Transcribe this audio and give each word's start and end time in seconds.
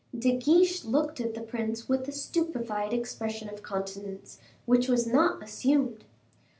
De 0.17 0.35
Guiche 0.35 0.83
looked 0.83 1.21
at 1.21 1.35
the 1.35 1.41
prince 1.43 1.87
with 1.87 2.07
a 2.07 2.11
stupefied 2.11 2.91
expression 2.91 3.47
of 3.49 3.61
countenance, 3.61 4.39
which 4.65 4.87
was 4.87 5.05
not 5.05 5.43
assumed. 5.43 6.05